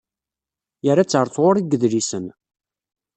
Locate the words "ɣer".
1.19-1.27